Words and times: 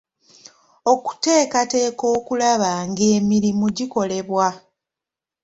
Okuteekateeka 0.91 2.03
okulaba 2.17 2.71
ng'emirimu 2.89 3.65
gikolebwa. 3.77 4.47